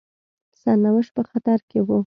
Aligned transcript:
سرنوشت 0.61 1.11
په 1.17 1.21
خطر 1.29 1.59
کې 1.69 1.79
وو. 1.85 1.99